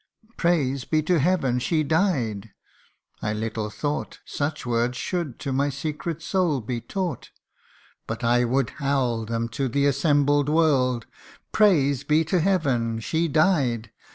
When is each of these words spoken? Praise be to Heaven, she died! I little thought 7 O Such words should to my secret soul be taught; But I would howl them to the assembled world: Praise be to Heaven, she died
Praise 0.35 0.83
be 0.83 1.03
to 1.03 1.19
Heaven, 1.19 1.59
she 1.59 1.83
died! 1.83 2.49
I 3.21 3.33
little 3.33 3.69
thought 3.69 4.17
7 4.25 4.25
O 4.25 4.25
Such 4.49 4.65
words 4.65 4.97
should 4.97 5.37
to 5.41 5.53
my 5.53 5.69
secret 5.69 6.23
soul 6.23 6.59
be 6.59 6.81
taught; 6.81 7.29
But 8.07 8.23
I 8.23 8.43
would 8.43 8.71
howl 8.71 9.25
them 9.25 9.47
to 9.49 9.67
the 9.69 9.85
assembled 9.85 10.49
world: 10.49 11.05
Praise 11.51 12.03
be 12.03 12.25
to 12.25 12.39
Heaven, 12.39 12.99
she 12.99 13.27
died 13.27 13.91